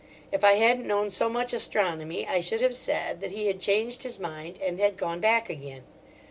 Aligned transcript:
If 0.31 0.43
I 0.43 0.53
hadn't 0.53 0.87
known 0.87 1.11
so 1.11 1.29
much 1.29 1.53
astronomy 1.53 2.25
I 2.27 2.39
should 2.39 2.61
have 2.61 2.75
said 2.75 3.21
that 3.21 3.33
he 3.33 3.45
had 3.45 3.59
changed 3.59 4.01
his 4.01 4.17
mind 4.17 4.57
and 4.59 4.79
had 4.79 4.97
gone 4.97 5.19
back 5.19 5.47
again. 5.47 5.83